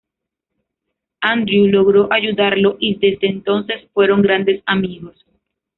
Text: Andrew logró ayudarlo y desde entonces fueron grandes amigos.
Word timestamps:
Andrew 1.21 1.67
logró 1.67 2.11
ayudarlo 2.11 2.75
y 2.79 2.95
desde 2.95 3.27
entonces 3.27 3.83
fueron 3.93 4.23
grandes 4.23 4.63
amigos. 4.65 5.23